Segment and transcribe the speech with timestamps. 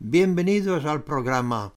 [0.00, 1.74] Bienvenidos al programa.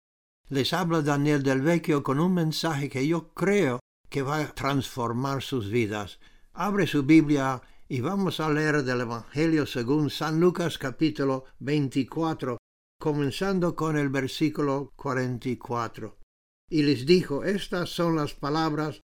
[0.47, 3.79] Les habla Daniel del Vecchio con un mensaje que yo creo
[4.11, 6.19] que va a transformar sus vidas.
[6.53, 12.59] Abre su Biblia y vamos a leer del Evangelio según San Lucas capítulo 24,
[12.99, 16.19] comenzando con el versículo 44.
[16.69, 19.01] Y les dijo, estas son las palabras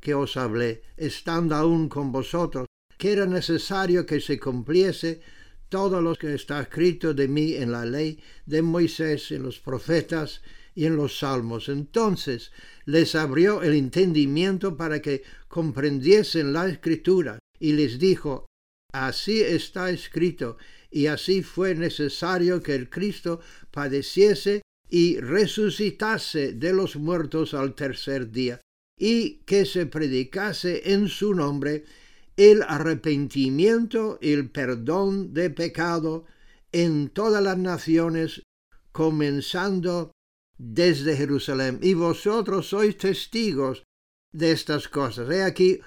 [0.00, 2.66] que os hablé, estando aún con vosotros,
[2.98, 5.22] que era necesario que se cumpliese
[5.70, 10.42] todo lo que está escrito de mí en la ley de Moisés, en los profetas
[10.74, 11.70] y en los salmos.
[11.70, 12.52] Entonces
[12.84, 18.46] les abrió el entendimiento para que comprendiesen la escritura y les dijo,
[18.92, 20.58] así está escrito,
[20.90, 28.32] y así fue necesario que el Cristo padeciese y resucitase de los muertos al tercer
[28.32, 28.60] día,
[28.98, 31.84] y que se predicase en su nombre
[32.40, 36.24] el arrepentimiento y el perdón de pecado
[36.72, 38.42] en todas las naciones,
[38.92, 40.12] comenzando
[40.56, 41.78] desde Jerusalén.
[41.82, 43.84] Y vosotros sois testigos
[44.32, 45.28] de estas cosas.
[45.28, 45.80] He aquí,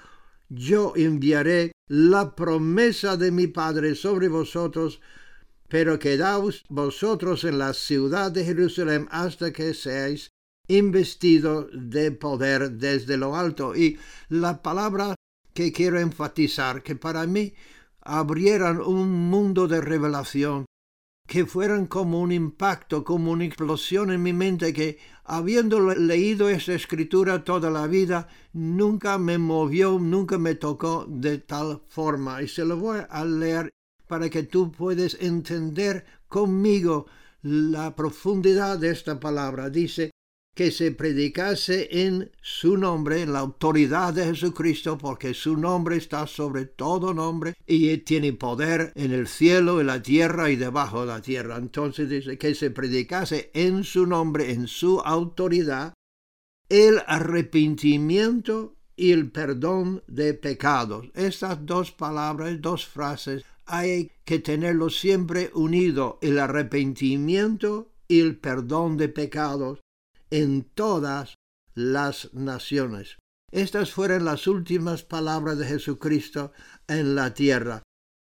[0.48, 5.00] yo enviaré la promesa de mi Padre sobre vosotros,
[5.68, 10.28] pero quedaos vosotros en la ciudad de Jerusalén hasta que seáis
[10.68, 13.74] investidos de poder desde lo alto.
[13.74, 15.16] Y la palabra
[15.54, 17.54] que quiero enfatizar, que para mí
[18.00, 20.66] abrieran un mundo de revelación,
[21.26, 26.74] que fueran como un impacto, como una explosión en mi mente, que habiendo leído esa
[26.74, 32.42] escritura toda la vida, nunca me movió, nunca me tocó de tal forma.
[32.42, 33.70] Y se lo voy a leer
[34.06, 37.06] para que tú puedas entender conmigo
[37.40, 39.70] la profundidad de esta palabra.
[39.70, 40.10] Dice,
[40.54, 46.26] que se predicase en su nombre, en la autoridad de Jesucristo, porque su nombre está
[46.26, 51.06] sobre todo nombre y tiene poder en el cielo, en la tierra y debajo de
[51.06, 51.56] la tierra.
[51.56, 55.92] Entonces dice que se predicase en su nombre, en su autoridad,
[56.68, 61.10] el arrepentimiento y el perdón de pecados.
[61.14, 68.96] Estas dos palabras, dos frases, hay que tenerlo siempre unido, el arrepentimiento y el perdón
[68.96, 69.83] de pecados
[70.34, 71.34] en todas
[71.74, 73.18] las naciones.
[73.52, 76.50] Estas fueron las últimas palabras de Jesucristo
[76.88, 77.84] en la tierra.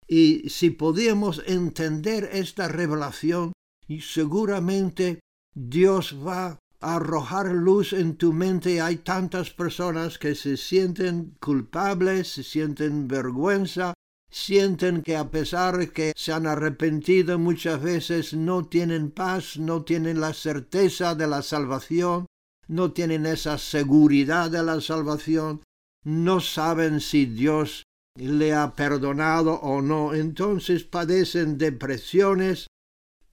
[0.07, 3.51] Y si podíamos entender esta revelación,
[3.99, 5.19] seguramente
[5.53, 8.79] Dios va a arrojar luz en tu mente.
[8.79, 13.93] Hay tantas personas que se sienten culpables, se sienten vergüenza,
[14.29, 20.19] sienten que a pesar que se han arrepentido muchas veces no tienen paz, no tienen
[20.19, 22.25] la certeza de la salvación,
[22.67, 25.61] no tienen esa seguridad de la salvación,
[26.03, 27.83] no saben si Dios
[28.15, 32.67] le ha perdonado o no, entonces padecen depresiones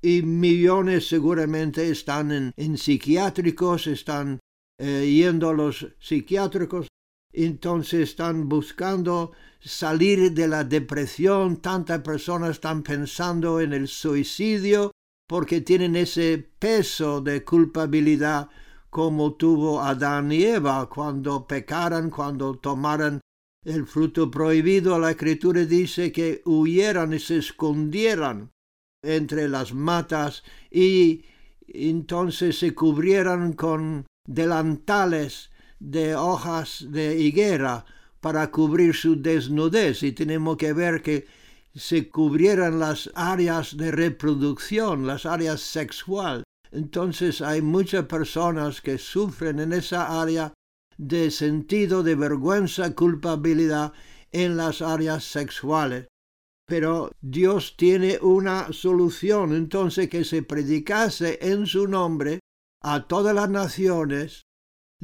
[0.03, 4.38] y millones seguramente están en, psiquiátricos, están
[4.78, 6.88] eh, yendo a los psiquiátricos,
[7.34, 14.93] entonces están buscando salir de la depresión, tantas personas están pensando en el suicidio
[15.27, 18.49] porque tienen ese peso de culpabilidad
[18.91, 23.21] como tuvo Adán y Eva cuando pecaran, cuando tomaran
[23.65, 24.99] el fruto prohibido.
[24.99, 28.53] La escritura dice que huyeran y se escondieran
[29.03, 31.25] entre las matas y
[31.67, 37.85] entonces se cubrieran con delantales de hojas de higuera
[38.21, 41.27] para cubrir su desnudez y tenemos que ver que
[41.75, 46.45] se cubrieran las áreas de reproducción, las áreas sexual.
[46.71, 50.55] Entonces hay muchas personas que sufren en esa área
[50.97, 53.93] de sentido de vergüenza, culpabilidad
[54.33, 56.06] en las áreas sexuales.
[56.67, 62.41] Pero Dios tiene una solución, entonces que se predicase en su nombre
[62.83, 64.45] a todas las naciones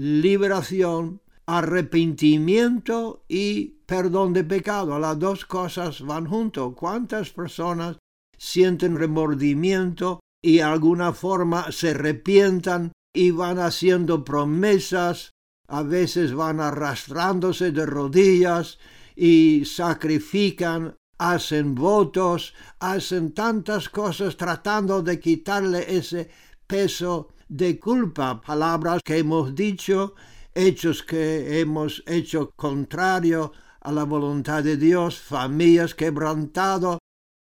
[0.00, 4.98] liberación arrepentimiento y perdón de pecado.
[4.98, 6.72] Las dos cosas van juntos.
[6.74, 7.98] ¿Cuántas personas
[8.38, 15.32] sienten remordimiento y de alguna forma se arrepientan y van haciendo promesas?
[15.68, 18.78] A veces van arrastrándose de rodillas
[19.14, 26.30] y sacrifican, hacen votos, hacen tantas cosas tratando de quitarle ese
[26.66, 30.14] peso de culpa, palabras que hemos dicho
[30.54, 36.98] hechos que hemos hecho contrario a la voluntad de Dios, familias quebrantado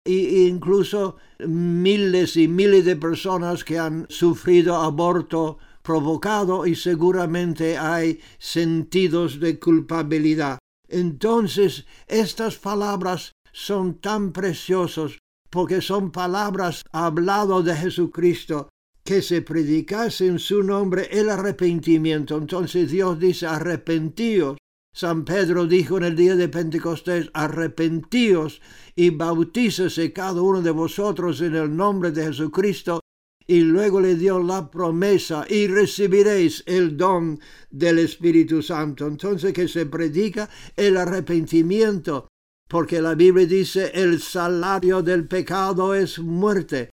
[0.05, 8.19] e incluso miles y miles de personas que han sufrido aborto provocado y seguramente hay
[8.37, 10.57] sentidos de culpabilidad.
[10.87, 15.17] Entonces, estas palabras son tan preciosos
[15.49, 18.69] porque son palabras hablado de Jesucristo,
[19.07, 22.35] que se predicase en su nombre el arrepentimiento.
[22.35, 24.57] Entonces Dios dice, arrepentíos.
[24.93, 28.61] San Pedro dijo en el día de Pentecostés, arrepentíos
[28.97, 32.99] y bautícese cada uno de vosotros en el nombre de Jesucristo.
[33.47, 37.39] Y luego le dio la promesa y recibiréis el don
[37.69, 39.07] del Espíritu Santo.
[39.07, 42.27] Entonces que se predica el arrepentimiento,
[42.67, 46.89] porque la Biblia dice el salario del pecado es muerte.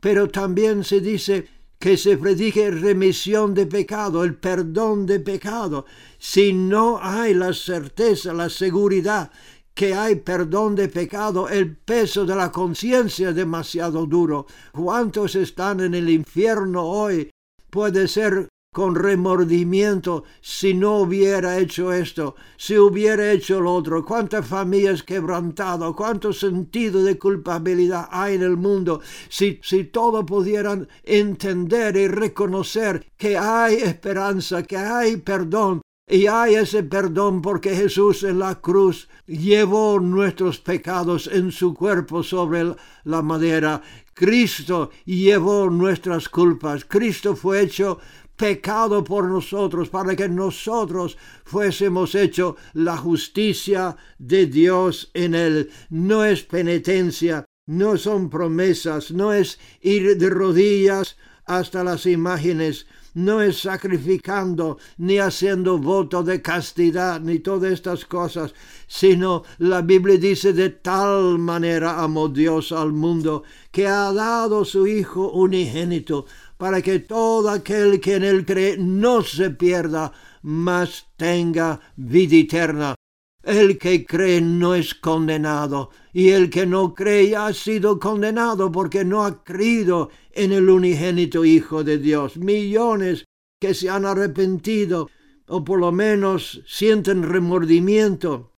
[0.00, 1.46] Pero también se dice
[1.78, 5.86] que se predique remisión de pecado, el perdón de pecado.
[6.18, 9.30] Si no hay la certeza, la seguridad
[9.74, 14.46] que hay perdón de pecado, el peso de la conciencia es demasiado duro.
[14.72, 17.30] ¿Cuántos están en el infierno hoy?
[17.70, 24.04] Puede ser con remordimiento si no hubiera hecho esto, si hubiera hecho lo otro.
[24.04, 29.00] Cuántas familias quebrantado, cuánto sentido de culpabilidad hay en el mundo.
[29.28, 35.80] Si, si todos pudieran entender y reconocer que hay esperanza, que hay perdón,
[36.10, 42.24] y hay ese perdón porque Jesús en la cruz llevó nuestros pecados en su cuerpo
[42.24, 42.74] sobre
[43.04, 43.80] la madera.
[44.12, 46.84] Cristo llevó nuestras culpas.
[46.84, 48.00] Cristo fue hecho
[48.40, 55.70] pecado por nosotros para que nosotros fuésemos hecho la justicia de Dios en él.
[55.90, 63.42] No es penitencia, no son promesas, no es ir de rodillas hasta las imágenes, no
[63.42, 68.54] es sacrificando ni haciendo voto de castidad ni todas estas cosas,
[68.86, 74.86] sino la Biblia dice de tal manera amó Dios al mundo que ha dado su
[74.86, 76.24] Hijo unigénito
[76.60, 80.12] para que todo aquel que en él cree no se pierda,
[80.42, 82.94] mas tenga vida eterna.
[83.42, 89.06] El que cree no es condenado, y el que no cree ha sido condenado porque
[89.06, 92.36] no ha creído en el unigénito Hijo de Dios.
[92.36, 93.24] Millones
[93.58, 95.08] que se han arrepentido,
[95.48, 98.52] o por lo menos sienten remordimiento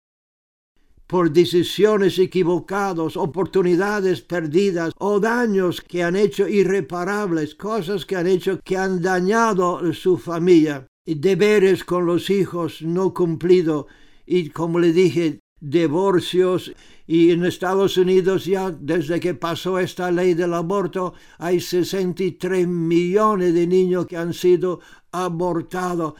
[1.13, 8.59] por decisiones equivocadas, oportunidades perdidas o daños que han hecho irreparables, cosas que han hecho
[8.65, 13.85] que han dañado su familia, deberes con los hijos no cumplidos
[14.25, 16.73] y como le dije, divorcios.
[17.07, 23.53] Y en Estados Unidos ya desde que pasó esta ley del aborto hay 63 millones
[23.53, 24.81] de niños que han sido
[25.11, 26.15] abortados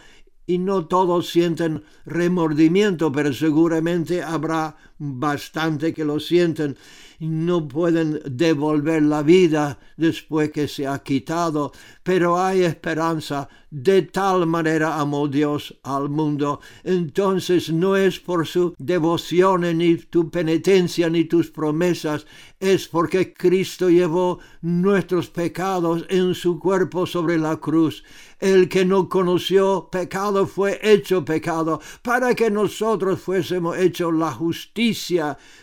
[0.47, 6.77] y no todos sienten remordimiento, pero seguramente habrá bastante que lo sienten
[7.23, 11.73] no pueden devolver la vida después que se ha quitado,
[12.03, 13.49] pero hay esperanza.
[13.71, 16.61] De tal manera amó Dios al mundo.
[16.85, 22.27] Entonces no es por su devoción, ni tu penitencia, ni tus promesas,
[22.61, 28.05] es porque Cristo llevó nuestros pecados en su cuerpo sobre la cruz.
[28.41, 34.92] El que no conoció pecado fue hecho pecado para que nosotros fuésemos hechos la justicia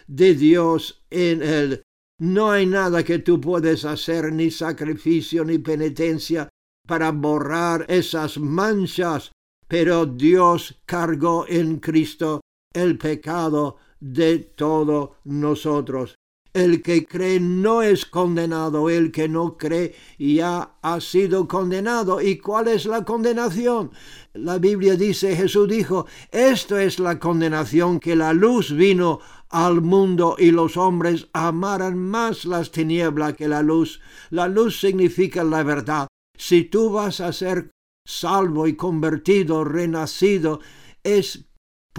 [0.07, 1.83] de Dios en él.
[2.19, 6.49] No hay nada que tú puedes hacer, ni sacrificio, ni penitencia,
[6.87, 9.31] para borrar esas manchas,
[9.67, 12.41] pero Dios cargó en Cristo
[12.73, 16.15] el pecado de todos nosotros.
[16.59, 22.21] El que cree no es condenado, el que no cree ya ha sido condenado.
[22.21, 23.92] ¿Y cuál es la condenación?
[24.33, 30.35] La Biblia dice, Jesús dijo, esto es la condenación que la luz vino al mundo
[30.37, 34.01] y los hombres amaran más las tinieblas que la luz.
[34.30, 36.07] La luz significa la verdad.
[36.37, 37.71] Si tú vas a ser
[38.06, 40.59] salvo y convertido, renacido,
[41.04, 41.48] es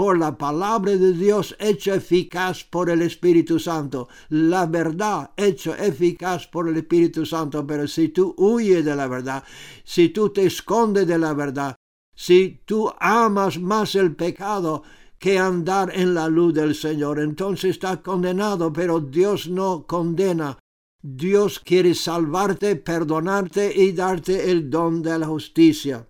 [0.00, 4.08] por la palabra de Dios hecho eficaz por el Espíritu Santo.
[4.30, 7.66] La verdad hecho eficaz por el Espíritu Santo.
[7.66, 9.44] Pero si tú huyes de la verdad,
[9.84, 11.76] si tú te escondes de la verdad,
[12.14, 14.84] si tú amas más el pecado,
[15.18, 17.20] que andar en la luz del Señor.
[17.20, 20.58] Entonces está condenado, pero Dios no condena.
[21.02, 26.09] Dios quiere salvarte, perdonarte y darte el don de la justicia.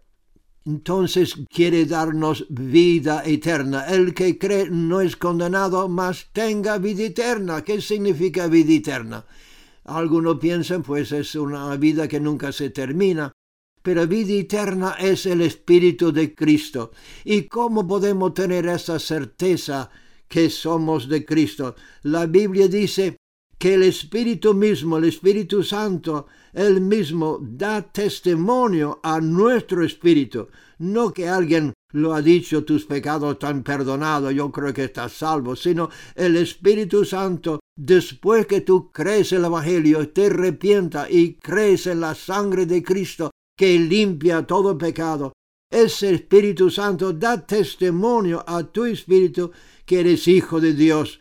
[0.65, 3.87] Entonces quiere darnos vida eterna.
[3.87, 7.63] El que cree no es condenado, mas tenga vida eterna.
[7.63, 9.25] ¿Qué significa vida eterna?
[9.85, 13.33] Algunos piensan, pues es una vida que nunca se termina
[13.83, 16.93] pero vida eterna es el Espíritu de Cristo.
[17.25, 19.91] ¿Y cómo podemos tener esa certeza
[20.29, 21.75] que somos de Cristo?
[22.03, 23.17] La Biblia dice
[23.61, 30.49] que el Espíritu mismo, el Espíritu Santo, él mismo da testimonio a nuestro espíritu.
[30.79, 35.55] No que alguien lo ha dicho, tus pecados están perdonados, yo creo que estás salvo,
[35.55, 42.01] sino el Espíritu Santo Después que tú crees el Evangelio, te arrepientas y crees en
[42.01, 45.33] la sangre de Cristo que limpia todo pecado,
[45.73, 49.53] ese Espíritu Santo da testimonio a tu espíritu
[49.87, 51.21] que eres hijo de Dios.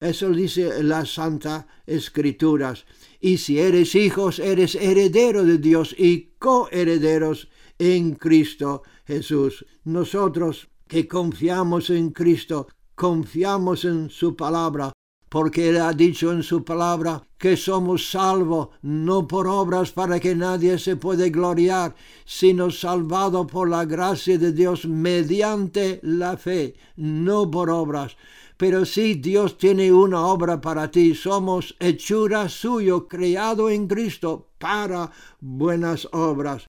[0.00, 2.84] Eso dice la Santa Escrituras.
[3.18, 7.48] Y si eres hijos, eres heredero de Dios y coherederos
[7.78, 9.64] en Cristo Jesús.
[9.84, 14.92] Nosotros que confiamos en Cristo, confiamos en su palabra,
[15.30, 20.34] porque Él ha dicho en su palabra que somos salvos no por obras para que
[20.34, 21.94] nadie se puede gloriar,
[22.26, 28.16] sino salvado por la gracia de Dios mediante la fe, no por obras.
[28.56, 35.12] Pero si Dios tiene una obra para ti, somos hechura suyo, creado en Cristo para
[35.40, 36.66] buenas obras.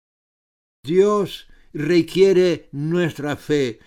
[0.83, 3.79] Dios requiere nuestra fe,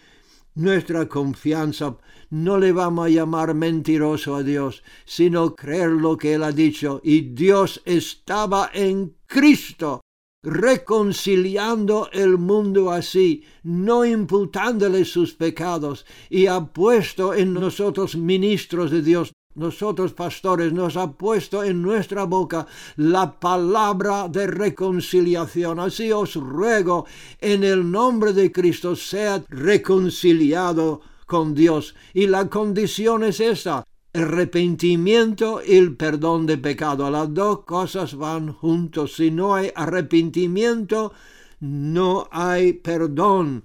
[0.54, 1.98] nuestra confianza
[2.30, 7.00] no le vamos a llamar mentiroso a Dios, sino creer lo que Él ha dicho.
[7.02, 10.00] Y Dios estaba en Cristo
[10.42, 19.02] reconciliando el mundo así, no imputándole sus pecados, y ha puesto en nosotros ministros de
[19.02, 22.66] Dios, nosotros pastores, nos ha puesto en nuestra boca
[22.96, 25.80] la palabra de reconciliación.
[25.80, 27.04] Así os ruego,
[27.40, 31.96] en el nombre de Cristo, sea reconciliado con Dios.
[32.14, 37.10] Y la condición es esta, el arrepentimiento y el perdón de pecado.
[37.10, 39.16] Las dos cosas van juntos.
[39.16, 41.12] Si no hay arrepentimiento,
[41.60, 43.64] no hay perdón.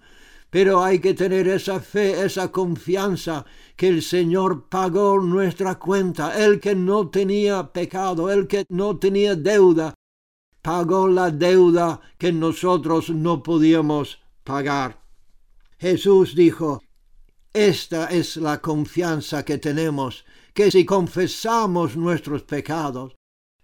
[0.50, 6.38] Pero hay que tener esa fe, esa confianza que el Señor pagó nuestra cuenta.
[6.38, 9.94] El que no tenía pecado, el que no tenía deuda,
[10.62, 15.02] pagó la deuda que nosotros no podíamos pagar.
[15.78, 16.82] Jesús dijo,
[17.54, 20.26] esta es la confianza que tenemos,
[20.56, 23.16] que si confesamos nuestros pecados,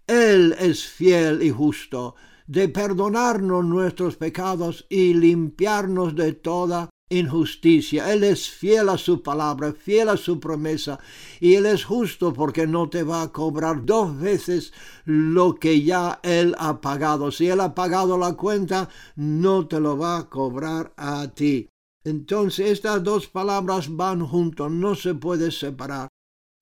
[0.06, 2.16] Él es fiel y justo
[2.48, 8.12] de perdonarnos nuestros pecados y limpiarnos de toda injusticia.
[8.12, 11.00] Él es fiel a su palabra, fiel a su promesa,
[11.40, 14.74] y Él es justo porque no te va a cobrar dos veces
[15.06, 17.32] lo que ya Él ha pagado.
[17.32, 21.70] Si Él ha pagado la cuenta, no te lo va a cobrar a ti.
[22.04, 26.10] Entonces estas dos palabras van juntos, no se puede separar.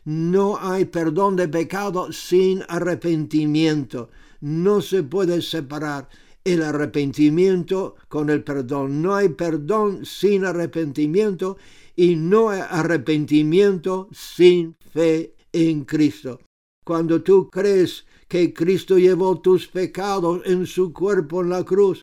[0.06, 4.10] No hay perdón de pecado sin arrepentimiento.
[4.42, 6.10] No se puede separar
[6.44, 9.02] el arrepentimiento con el perdón.
[9.02, 11.58] No hay perdón sin arrepentimiento
[11.96, 16.40] y no hay arrepentimiento sin fe en Cristo.
[16.86, 22.02] Cuando tú crees que Cristo llevó tus pecados en su cuerpo en la cruz,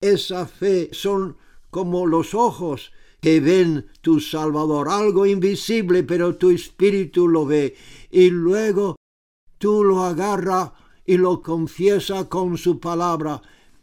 [0.00, 1.36] esa fe son
[1.70, 7.74] como los ojos que ven tu Salvador, algo invisible, pero tu espíritu lo ve.
[8.10, 8.96] Y luego
[9.58, 10.72] tú lo agarras
[11.04, 13.40] y lo confiesa con su palabra,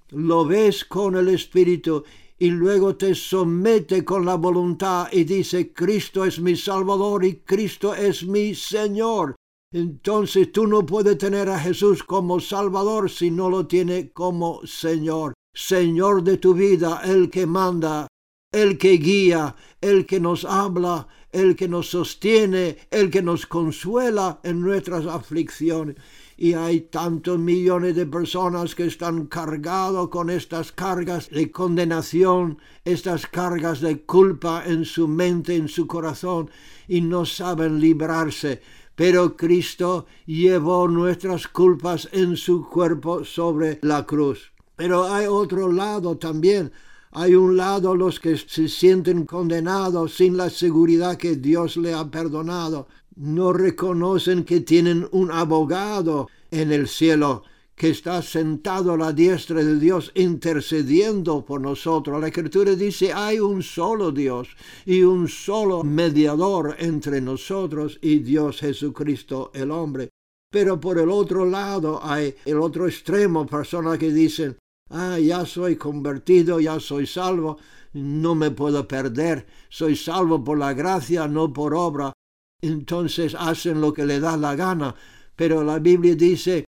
[0.09, 2.03] lo ves con el espíritu
[2.37, 7.95] y luego te somete con la voluntad y dice, Cristo es mi Salvador y Cristo
[7.95, 9.35] es mi Señor.
[9.71, 15.33] Entonces tú no puedes tener a Jesús como Salvador si no lo tiene como Señor.
[15.55, 18.07] Señor de tu vida, el que manda,
[18.53, 24.39] el que guía, el que nos habla, el que nos sostiene, el que nos consuela
[24.43, 25.97] en nuestras aflicciones.
[26.37, 33.27] Y hay tantos millones de personas que están cargados con estas cargas de condenación, estas
[33.27, 36.49] cargas de culpa en su mente, en su corazón,
[36.87, 38.61] y no saben librarse.
[38.95, 44.51] Pero Cristo llevó nuestras culpas en su cuerpo sobre la cruz.
[44.75, 46.71] Pero hay otro lado también.
[47.15, 52.09] Hay un lado los que se sienten condenados sin la seguridad que Dios le ha
[52.09, 52.87] perdonado.
[53.15, 57.43] No reconocen que tienen un abogado en el cielo
[57.75, 62.19] que está sentado a la diestra de Dios intercediendo por nosotros.
[62.19, 64.47] La escritura dice, hay un solo Dios
[64.83, 70.09] y un solo mediador entre nosotros y Dios Jesucristo el hombre.
[70.49, 74.57] Pero por el otro lado hay el otro extremo, personas que dicen,
[74.89, 77.57] ah, ya soy convertido, ya soy salvo,
[77.93, 82.13] no me puedo perder, soy salvo por la gracia, no por obra.
[82.61, 84.95] Entonces hacen lo que le da la gana.
[85.35, 86.65] Pero la Biblia dice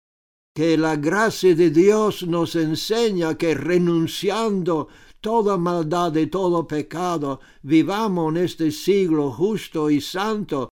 [0.54, 4.88] que la gracia de Dios nos enseña que renunciando
[5.20, 10.68] toda maldad y todo pecado, vivamos en este siglo justo y santo.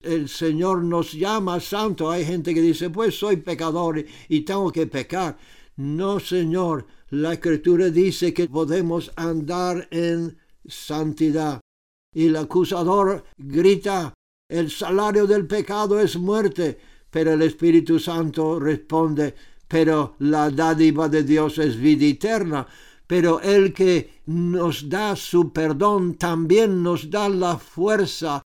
[0.00, 2.10] El Señor nos llama santo.
[2.10, 5.36] Hay gente que dice, pues soy pecador y tengo que pecar.
[5.76, 11.60] No, Señor, la escritura dice que podemos andar en santidad.
[12.14, 14.14] Y el acusador grita,
[14.48, 16.78] el salario del pecado es muerte,
[17.10, 19.34] pero el Espíritu Santo responde,
[19.66, 22.66] pero la dádiva de Dios es vida eterna.
[23.06, 28.42] Pero el que nos da su perdón también nos da la fuerza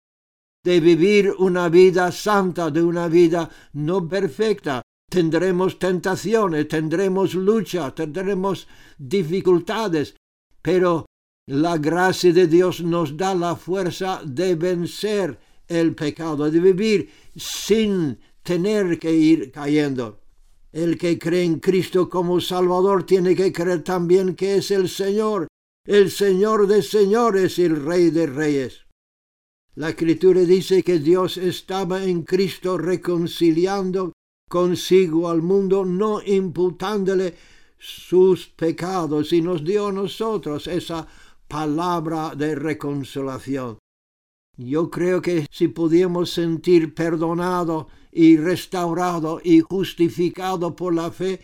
[0.63, 4.81] de vivir una vida santa, de una vida no perfecta.
[5.09, 10.15] Tendremos tentaciones, tendremos lucha, tendremos dificultades,
[10.61, 11.05] pero
[11.47, 18.19] la gracia de Dios nos da la fuerza de vencer el pecado, de vivir sin
[18.43, 20.19] tener que ir cayendo.
[20.73, 25.47] El que cree en Cristo como Salvador tiene que creer también que es el Señor,
[25.85, 28.81] el Señor de señores y el Rey de reyes.
[29.75, 34.11] La Escritura dice que Dios estaba en Cristo reconciliando
[34.47, 37.35] consigo al mundo, no imputándole
[37.77, 41.07] sus pecados, y nos dio a nosotros esa
[41.47, 43.77] palabra de reconciliación.
[44.57, 51.41] Yo creo que si pudiéramos sentir perdonado y restaurado y justificado por la fe,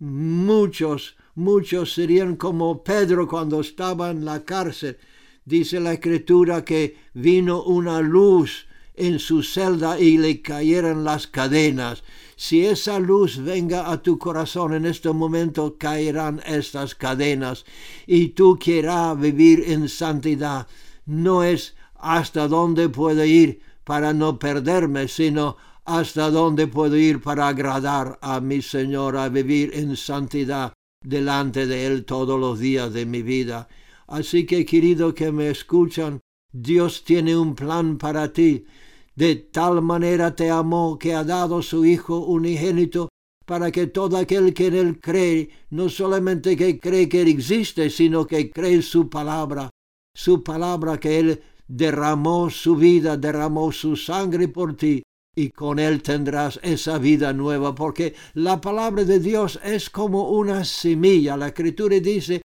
[0.00, 4.98] muchos, muchos serían como Pedro cuando estaba en la cárcel.
[5.44, 12.02] Dice la escritura que vino una luz en su celda y le cayeron las cadenas.
[12.36, 17.64] Si esa luz venga a tu corazón en este momento, caerán estas cadenas
[18.06, 20.66] y tú quieras vivir en santidad.
[21.06, 27.48] No es hasta dónde puedo ir para no perderme, sino hasta dónde puedo ir para
[27.48, 30.72] agradar a mi Señor, a vivir en santidad
[31.04, 33.68] delante de Él todos los días de mi vida.
[34.08, 36.20] Así que, querido que me escuchan,
[36.52, 38.66] Dios tiene un plan para ti.
[39.16, 43.08] De tal manera te amó que ha dado su Hijo unigénito
[43.46, 47.88] para que todo aquel que en Él cree, no solamente que cree que Él existe,
[47.90, 49.70] sino que cree su palabra,
[50.14, 55.02] su palabra que Él derramó su vida, derramó su sangre por ti,
[55.34, 60.64] y con él tendrás esa vida nueva, porque la palabra de Dios es como una
[60.64, 61.36] semilla.
[61.36, 62.40] La escritura dice,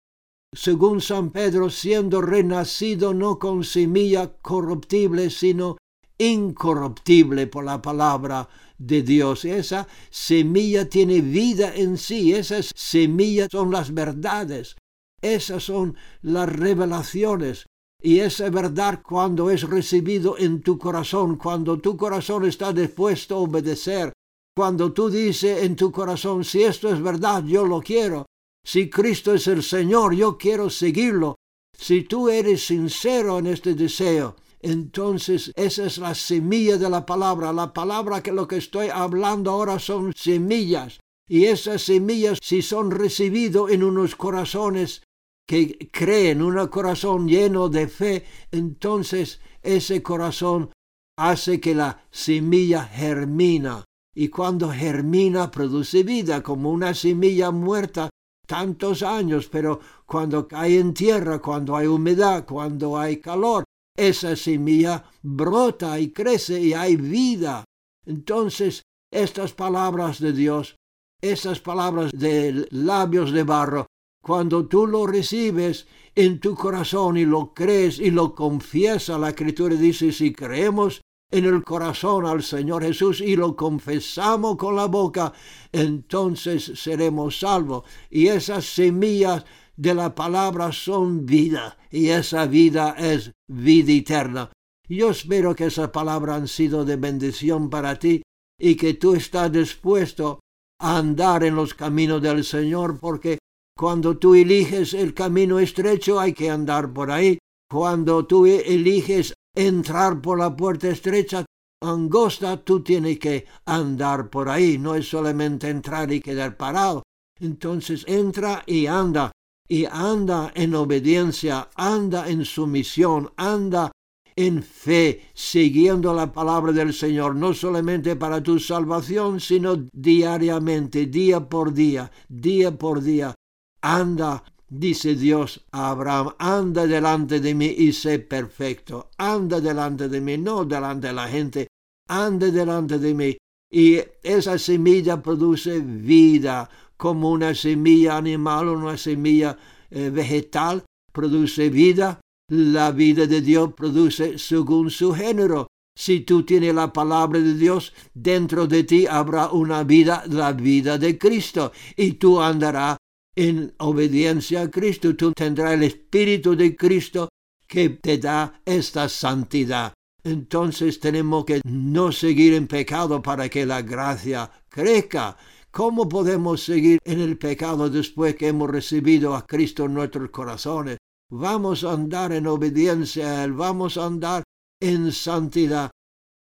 [0.54, 5.78] según San Pedro, siendo renacido no con semilla corruptible, sino
[6.22, 9.46] incorruptible por la palabra de Dios.
[9.46, 14.76] Esa semilla tiene vida en sí, esas semillas son las verdades,
[15.22, 17.66] esas son las revelaciones,
[18.02, 23.40] y esa verdad cuando es recibido en tu corazón, cuando tu corazón está dispuesto a
[23.40, 24.14] obedecer,
[24.56, 28.26] cuando tú dices en tu corazón, si esto es verdad, yo lo quiero,
[28.64, 31.36] si Cristo es el Señor, yo quiero seguirlo,
[31.78, 37.54] si tú eres sincero en este deseo, entonces esa es la semilla de la palabra,
[37.54, 41.00] la palabra que lo que estoy hablando ahora son semillas.
[41.28, 45.04] Y esas semillas, si son recibidas en unos corazones
[45.48, 50.72] que cree en un corazón lleno de fe, entonces ese corazón
[51.18, 53.86] hace que la semilla germina.
[54.14, 58.10] Y cuando germina produce vida, como una semilla muerta
[58.46, 63.64] tantos años, pero cuando cae en tierra, cuando hay humedad, cuando hay calor,
[64.02, 67.64] esa semilla brota y crece y hay vida.
[68.04, 70.76] Entonces, estas palabras de Dios,
[71.22, 73.86] esas palabras de labios de barro,
[74.24, 79.76] cuando tú lo recibes en tu corazón y lo crees y lo confiesas, la escritura
[79.76, 85.32] dice, si creemos en el corazón al Señor Jesús y lo confesamos con la boca,
[85.72, 87.84] entonces seremos salvos.
[88.10, 94.52] Y esas semillas de la palabra son vida y esa vida es vida eterna.
[94.88, 98.22] Yo espero que esas palabras han sido de bendición para ti
[98.60, 100.40] y que tú estás dispuesto
[100.80, 103.38] a andar en los caminos del Señor porque
[103.78, 107.38] cuando tú eliges el camino estrecho hay que andar por ahí.
[107.70, 111.46] Cuando tú eliges entrar por la puerta estrecha,
[111.82, 114.78] angosta, tú tienes que andar por ahí.
[114.78, 117.04] No es solamente entrar y quedar parado.
[117.40, 119.32] Entonces entra y anda.
[119.72, 123.90] Y anda en obediencia, anda en sumisión, anda
[124.36, 131.48] en fe, siguiendo la palabra del Señor, no solamente para tu salvación, sino diariamente, día
[131.48, 133.34] por día, día por día,
[133.82, 139.10] Anda, dice Dios a Abraham, anda delante de mí y sé perfecto.
[139.18, 141.68] Anda delante de mí, no delante de la gente.
[142.10, 143.38] Anda delante de mí.
[143.72, 146.70] Y esa semilla produce vida,
[147.02, 149.58] como una semilla animal o una semilla
[149.90, 152.22] eh, vegetal produce vida.
[152.50, 155.66] La vida de Dios produce según su género.
[155.98, 161.00] Si tú tienes la palabra de Dios, dentro de ti habrá una vida, la vida
[161.00, 162.98] de Cristo, y tú andarás
[163.36, 167.30] en obediencia a Cristo, tú tendrás el Espíritu de Cristo
[167.66, 169.92] que te da esta santidad.
[170.24, 175.36] entonces tenemos que no seguir en pecado para que la gracia crezca.
[175.72, 180.98] ¿Cómo podemos seguir en el pecado después que hemos recibido a Cristo en nuestros corazones?
[181.30, 184.44] Vamos a andar en obediencia a Él, vamos a andar
[184.82, 185.90] en santidad,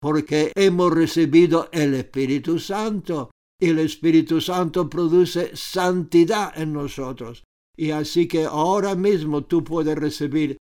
[0.02, 7.44] porque hemos recibido el Espíritu Santo y el Espíritu Santo produce santidad en nosotros.
[7.78, 10.58] Y así que ahora mismo tú puedes recibir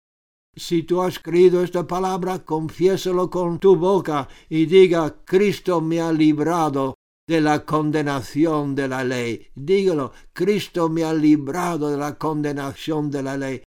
[0.56, 6.12] si tú has creído esta palabra, confiésalo con tu boca y diga, Cristo me ha
[6.12, 6.95] librado
[7.28, 9.48] de la condenación de la ley.
[9.56, 13.64] Dígalo, Cristo me ha librado de la condenación de la ley.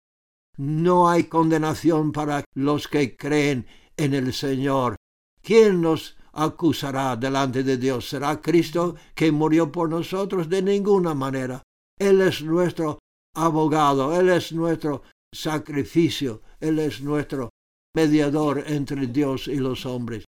[0.58, 3.66] No hay condenación para los que creen
[3.98, 4.96] en el Señor.
[5.42, 8.10] ¿Quién nos acusará delante de Dios?
[8.10, 10.50] ¿Será Cristo que murió por nosotros?
[10.50, 11.62] De ninguna manera.
[12.00, 13.00] Él es nuestro
[13.36, 16.42] abogado, Él es nuestro sacrificio.
[16.60, 17.50] Él es nuestro
[17.96, 20.26] mediador entre Dios y los hombres.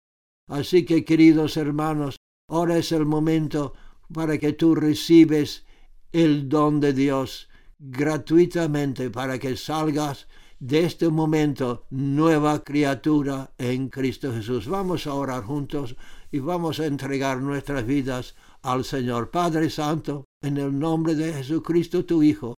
[0.50, 2.18] Así que, queridos hermanos,
[2.52, 3.74] ahora es el momento
[4.14, 5.66] para que tú recibes
[6.12, 10.28] el don de Dios gratuitamente para que salgas
[10.60, 14.68] de este momento nueva criatura en Cristo Jesús.
[14.68, 15.96] Vamos a orar juntos
[16.32, 19.32] y vamos a entregar nuestras vidas al Señor.
[19.32, 22.54] Padre Santo, en el nombre de Jesucristo tu Hijo,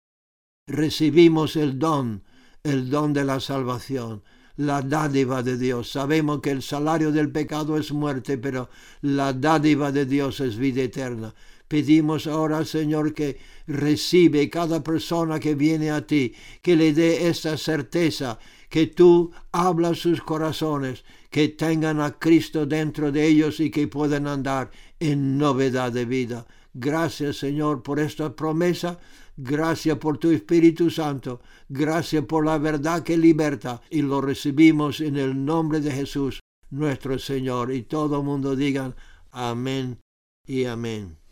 [0.67, 2.23] recibimos el don
[2.63, 4.23] el don de la salvación,
[4.57, 5.91] la dádiva de Dios.
[5.91, 8.69] Sabemos que el salario del pecado es muerte, pero
[9.01, 11.33] la dádiva de Dios es vida eterna.
[11.67, 17.57] Pedimos ahora, Señor, que recibe cada persona que viene a ti, que le dé esa
[17.57, 18.37] certeza,
[18.69, 24.27] que tú hablas sus corazones, que tengan a Cristo dentro de ellos y que puedan
[24.27, 26.45] andar en novedad de vida.
[26.75, 28.99] Gracias, Señor, por esta promesa.
[29.35, 31.41] Gracias por tu Espíritu Santo.
[31.69, 33.81] Gracias por la verdad que liberta.
[33.89, 37.71] Y lo recibimos en el nombre de Jesús, nuestro Señor.
[37.71, 38.95] Y todo el mundo digan
[39.31, 39.99] amén
[40.45, 41.22] y amén.